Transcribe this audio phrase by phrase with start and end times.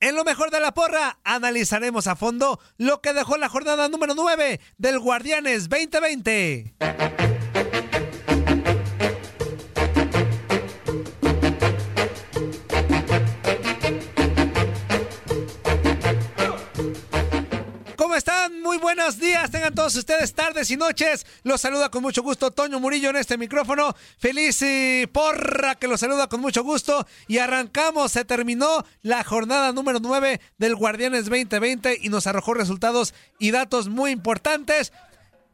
[0.00, 4.14] En lo mejor de la porra, analizaremos a fondo lo que dejó la jornada número
[4.14, 7.35] 9 del Guardianes 2020.
[18.66, 19.52] Muy buenos días.
[19.52, 21.24] Tengan todos ustedes tardes y noches.
[21.44, 23.94] Los saluda con mucho gusto Toño Murillo en este micrófono.
[24.18, 27.06] Feliz y porra que los saluda con mucho gusto.
[27.28, 28.10] Y arrancamos.
[28.10, 33.86] Se terminó la jornada número 9 del Guardianes 2020 y nos arrojó resultados y datos
[33.86, 34.92] muy importantes.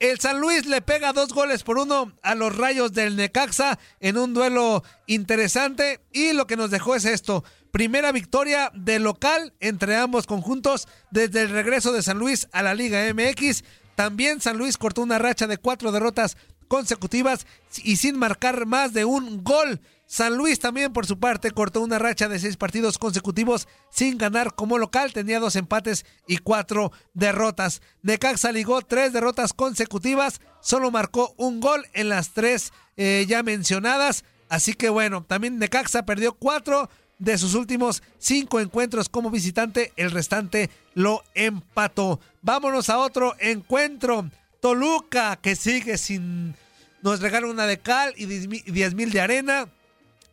[0.03, 4.19] El San Luis le pega dos goles por uno a los rayos del Necaxa en
[4.19, 6.01] un duelo interesante.
[6.11, 7.45] Y lo que nos dejó es esto.
[7.71, 12.75] Primera victoria de local entre ambos conjuntos desde el regreso de San Luis a la
[12.75, 13.63] Liga MX.
[13.95, 16.37] También San Luis cortó una racha de cuatro derrotas
[16.67, 17.47] consecutivas
[17.85, 19.81] y sin marcar más de un gol.
[20.13, 24.55] San Luis también por su parte cortó una racha de seis partidos consecutivos sin ganar
[24.55, 25.11] como local.
[25.15, 27.81] Tenía dos empates y cuatro derrotas.
[28.03, 30.43] Necaxa ligó tres derrotas consecutivas.
[30.61, 34.25] Solo marcó un gol en las tres eh, ya mencionadas.
[34.51, 40.11] Así que bueno, también Necaxa perdió cuatro de sus últimos cinco encuentros como visitante, el
[40.11, 42.21] restante lo empató.
[42.43, 44.29] Vámonos a otro encuentro.
[44.61, 46.55] Toluca, que sigue sin...
[47.01, 49.71] Nos regala una de cal y diez mil de arena.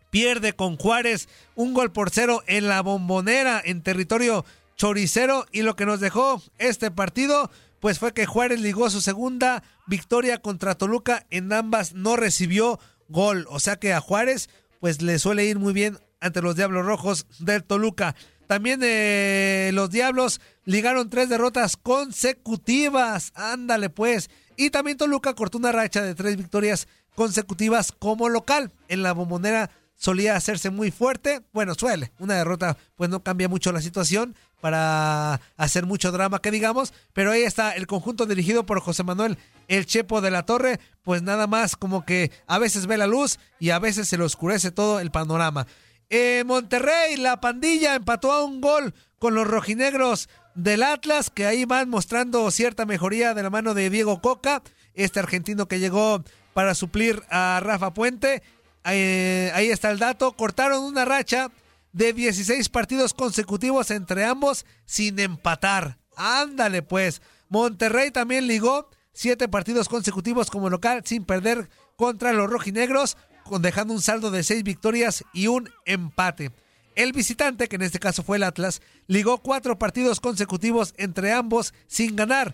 [0.09, 5.45] Pierde con Juárez un gol por cero en la bombonera en territorio choricero.
[5.51, 10.41] Y lo que nos dejó este partido, pues fue que Juárez ligó su segunda victoria
[10.41, 11.25] contra Toluca.
[11.29, 13.45] En ambas no recibió gol.
[13.49, 14.49] O sea que a Juárez,
[14.79, 18.15] pues le suele ir muy bien ante los Diablos Rojos del Toluca.
[18.47, 23.31] También eh, los Diablos ligaron tres derrotas consecutivas.
[23.35, 24.31] Ándale pues.
[24.55, 28.71] Y también Toluca cortó una racha de tres victorias consecutivas como local.
[28.87, 29.69] En la bombonera
[29.99, 31.41] solía hacerse muy fuerte.
[31.53, 32.11] Bueno, suele.
[32.17, 36.93] Una derrota pues no cambia mucho la situación para hacer mucho drama que digamos.
[37.13, 39.37] Pero ahí está el conjunto dirigido por José Manuel
[39.67, 40.79] El Chepo de la Torre.
[41.03, 44.23] Pues nada más como que a veces ve la luz y a veces se le
[44.23, 45.67] oscurece todo el panorama.
[46.09, 51.65] Eh, Monterrey, la pandilla empató a un gol con los rojinegros del Atlas, que ahí
[51.65, 54.63] van mostrando cierta mejoría de la mano de Diego Coca,
[54.95, 56.23] este argentino que llegó
[56.53, 58.41] para suplir a Rafa Puente.
[58.83, 60.33] Ahí está el dato.
[60.33, 61.51] Cortaron una racha
[61.91, 65.97] de 16 partidos consecutivos entre ambos sin empatar.
[66.15, 67.21] Ándale pues.
[67.49, 73.17] Monterrey también ligó siete partidos consecutivos como local sin perder contra los rojinegros
[73.57, 76.51] dejando un saldo de seis victorias y un empate.
[76.95, 81.73] El visitante, que en este caso fue el Atlas, ligó cuatro partidos consecutivos entre ambos
[81.87, 82.53] sin ganar.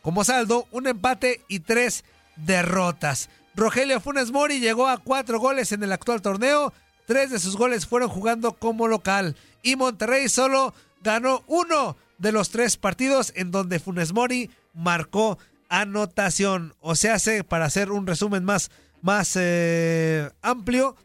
[0.00, 2.04] Como saldo, un empate y tres
[2.36, 3.28] derrotas.
[3.56, 6.72] Rogelio Funes Mori llegó a cuatro goles en el actual torneo,
[7.06, 9.36] tres de sus goles fueron jugando como local.
[9.62, 15.38] Y Monterrey solo ganó uno de los tres partidos en donde Funes Mori marcó
[15.68, 16.74] anotación.
[16.80, 17.16] O sea,
[17.48, 18.70] para hacer un resumen más,
[19.02, 20.96] más eh, amplio,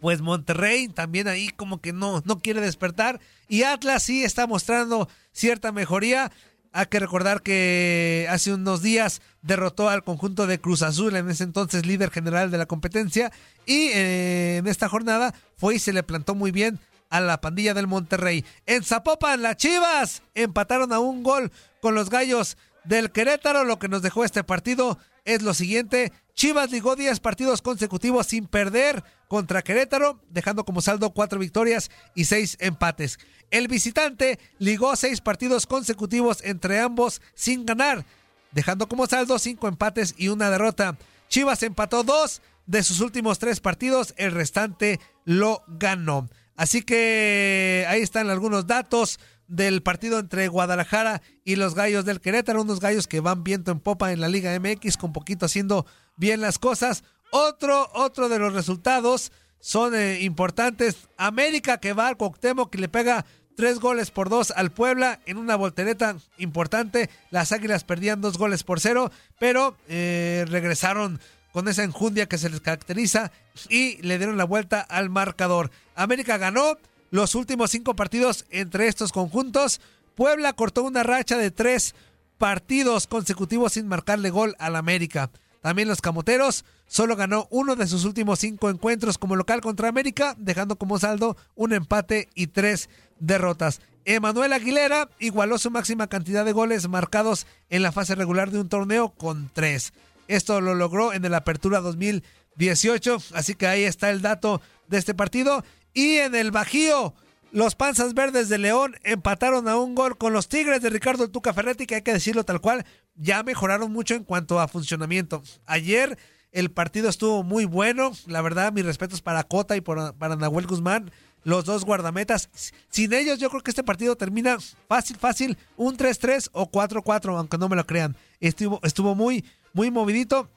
[0.00, 3.20] pues Monterrey también ahí como que no, no quiere despertar.
[3.48, 6.30] Y Atlas sí está mostrando cierta mejoría.
[6.72, 11.44] Hay que recordar que hace unos días derrotó al conjunto de Cruz Azul, en ese
[11.44, 13.32] entonces líder general de la competencia,
[13.66, 16.78] y eh, en esta jornada fue y se le plantó muy bien
[17.10, 18.44] a la pandilla del Monterrey.
[18.66, 21.50] En Zapopan, las Chivas empataron a un gol
[21.80, 23.64] con los Gallos del Querétaro.
[23.64, 26.12] Lo que nos dejó este partido es lo siguiente.
[26.34, 32.24] Chivas ligó 10 partidos consecutivos sin perder contra Querétaro, dejando como saldo 4 victorias y
[32.24, 33.18] 6 empates.
[33.50, 38.06] El visitante ligó 6 partidos consecutivos entre ambos sin ganar,
[38.52, 40.96] dejando como saldo 5 empates y una derrota.
[41.28, 46.28] Chivas empató 2 de sus últimos 3 partidos, el restante lo ganó.
[46.56, 49.18] Así que ahí están algunos datos
[49.50, 53.80] del partido entre Guadalajara y los Gallos del Querétaro, unos gallos que van viento en
[53.80, 55.86] popa en la Liga MX, con poquito haciendo
[56.16, 57.04] bien las cosas.
[57.32, 61.08] Otro, otro de los resultados son eh, importantes.
[61.16, 63.26] América que va al Cuauhtémoc que le pega
[63.56, 67.10] tres goles por dos al Puebla en una voltereta importante.
[67.30, 71.20] Las Águilas perdían dos goles por cero, pero eh, regresaron
[71.52, 73.32] con esa enjundia que se les caracteriza
[73.68, 75.70] y le dieron la vuelta al marcador.
[75.94, 76.78] América ganó
[77.10, 79.80] los últimos cinco partidos entre estos conjuntos.
[80.14, 81.94] Puebla cortó una racha de tres
[82.38, 85.30] partidos consecutivos sin marcarle gol al América.
[85.60, 90.34] También los Camoteros solo ganó uno de sus últimos cinco encuentros como local contra América,
[90.38, 93.80] dejando como saldo un empate y tres derrotas.
[94.06, 98.68] Emanuel Aguilera igualó su máxima cantidad de goles marcados en la fase regular de un
[98.68, 99.92] torneo con tres.
[100.26, 105.12] Esto lo logró en el Apertura 2018, así que ahí está el dato de este
[105.12, 105.62] partido.
[105.92, 107.14] Y en el Bajío,
[107.52, 111.52] los Panzas Verdes de León empataron a un gol con los Tigres de Ricardo Tuca
[111.52, 112.84] Ferretti, que hay que decirlo tal cual,
[113.14, 115.42] ya mejoraron mucho en cuanto a funcionamiento.
[115.66, 116.16] Ayer
[116.52, 121.10] el partido estuvo muy bueno, la verdad, mis respetos para Cota y para Nahuel Guzmán,
[121.42, 122.50] los dos guardametas.
[122.90, 124.58] Sin ellos yo creo que este partido termina
[124.88, 128.16] fácil, fácil, un 3-3 o 4-4, aunque no me lo crean.
[128.40, 130.50] Estuvo, estuvo muy, muy movidito.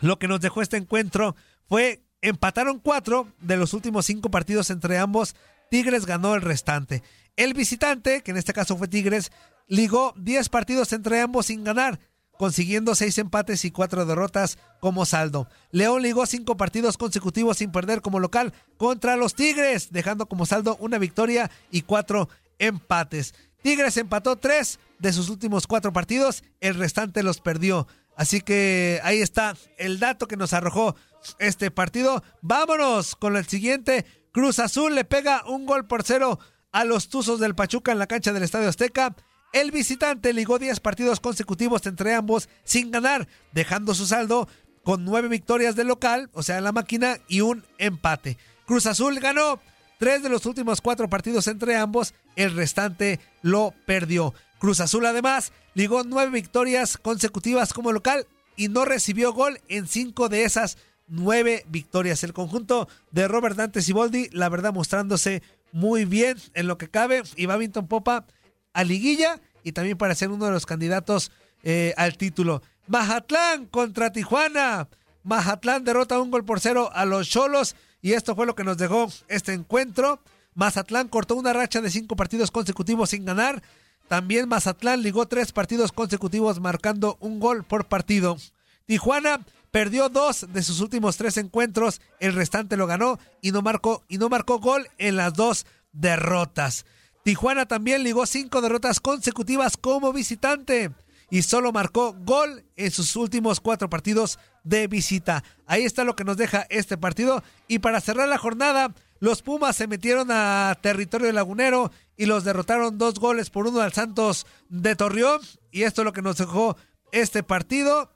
[0.00, 1.36] Lo que nos dejó este encuentro
[1.68, 5.36] fue empataron cuatro de los últimos cinco partidos entre ambos.
[5.70, 7.02] Tigres ganó el restante.
[7.36, 9.30] El visitante, que en este caso fue Tigres,
[9.68, 12.00] ligó 10 partidos entre ambos sin ganar,
[12.38, 15.48] consiguiendo seis empates y cuatro derrotas como saldo.
[15.70, 20.76] León ligó cinco partidos consecutivos sin perder como local contra los Tigres, dejando como saldo
[20.80, 23.34] una victoria y cuatro empates.
[23.64, 27.88] Tigres empató tres de sus últimos cuatro partidos, el restante los perdió.
[28.14, 30.96] Así que ahí está el dato que nos arrojó
[31.38, 32.22] este partido.
[32.42, 34.04] Vámonos con el siguiente.
[34.32, 36.38] Cruz Azul le pega un gol por cero
[36.72, 39.16] a los Tuzos del Pachuca en la cancha del Estadio Azteca.
[39.54, 44.46] El visitante ligó 10 partidos consecutivos entre ambos sin ganar, dejando su saldo
[44.82, 48.36] con nueve victorias del local, o sea, en la máquina, y un empate.
[48.66, 49.58] Cruz Azul ganó
[49.98, 54.34] tres de los últimos cuatro partidos entre ambos, el restante lo perdió.
[54.58, 58.26] Cruz Azul además ligó nueve victorias consecutivas como local
[58.56, 62.22] y no recibió gol en cinco de esas nueve victorias.
[62.24, 65.42] El conjunto de Robert Dante Siboldi, la verdad, mostrándose
[65.72, 67.22] muy bien en lo que cabe.
[67.36, 68.26] Y Babington Popa
[68.72, 71.30] a liguilla y también para ser uno de los candidatos
[71.62, 72.62] eh, al título.
[72.86, 74.88] Mazatlán contra Tijuana.
[75.22, 78.76] Mazatlán derrota un gol por cero a los Cholos y esto fue lo que nos
[78.76, 80.20] dejó este encuentro.
[80.54, 83.62] Mazatlán cortó una racha de cinco partidos consecutivos sin ganar.
[84.08, 88.36] También Mazatlán ligó tres partidos consecutivos marcando un gol por partido.
[88.84, 94.04] Tijuana Perdió dos de sus últimos tres encuentros, el restante lo ganó y no marcó,
[94.06, 96.86] y no marcó gol en las dos derrotas.
[97.24, 100.92] Tijuana también ligó cinco derrotas consecutivas como visitante
[101.34, 105.42] y solo marcó gol en sus últimos cuatro partidos de visita.
[105.66, 107.42] Ahí está lo que nos deja este partido.
[107.66, 112.98] Y para cerrar la jornada, los Pumas se metieron a territorio lagunero y los derrotaron
[112.98, 115.40] dos goles por uno al Santos de Torreón.
[115.72, 116.76] Y esto es lo que nos dejó
[117.10, 118.14] este partido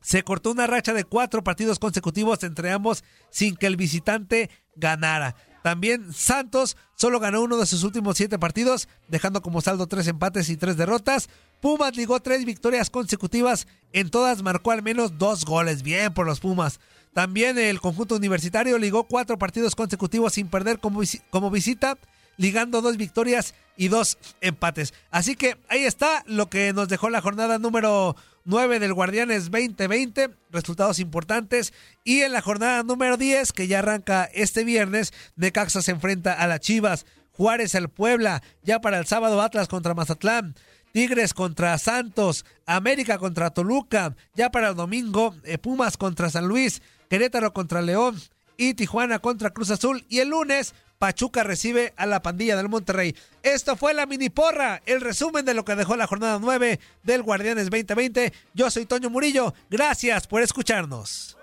[0.00, 5.34] se cortó una racha de cuatro partidos consecutivos entre ambos sin que el visitante ganara.
[5.66, 10.48] También Santos solo ganó uno de sus últimos siete partidos, dejando como saldo tres empates
[10.48, 11.28] y tres derrotas.
[11.60, 15.82] Pumas ligó tres victorias consecutivas, en todas marcó al menos dos goles.
[15.82, 16.78] Bien por los Pumas.
[17.14, 21.98] También el conjunto universitario ligó cuatro partidos consecutivos sin perder como, como visita,
[22.36, 24.94] ligando dos victorias y dos empates.
[25.10, 28.14] Así que ahí está lo que nos dejó la jornada número
[28.46, 31.74] 9 del Guardianes 2020, resultados importantes.
[32.04, 36.46] Y en la jornada número 10, que ya arranca este viernes, Necaxa se enfrenta a
[36.46, 40.54] las Chivas, Juárez al Puebla, ya para el sábado Atlas contra Mazatlán.
[40.92, 46.80] Tigres contra Santos, América contra Toluca, ya para el domingo eh, Pumas contra San Luis,
[47.10, 48.16] Querétaro contra León
[48.56, 50.04] y Tijuana contra Cruz Azul.
[50.08, 53.16] Y el lunes Pachuca recibe a la pandilla del Monterrey.
[53.42, 57.22] Esto fue la mini porra, el resumen de lo que dejó la jornada 9 del
[57.22, 58.32] Guardianes 2020.
[58.54, 61.36] Yo soy Toño Murillo, gracias por escucharnos.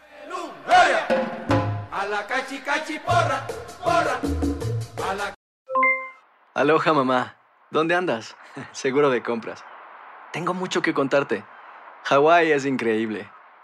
[1.91, 3.45] A la cachi cachi porra,
[3.83, 4.19] porra.
[5.07, 5.33] A la...
[6.55, 7.37] Aloha mamá,
[7.69, 8.35] ¿dónde andas?
[8.71, 9.63] Seguro de compras.
[10.31, 11.45] Tengo mucho que contarte.
[12.05, 13.29] Hawái es increíble.